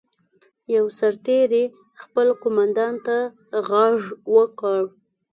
یوه 0.75 0.91
سرتېري 0.99 1.65
خپل 2.01 2.27
قوماندان 2.41 2.93
ته 3.05 3.17
غږ 3.69 3.99
وکړ. 4.35 4.79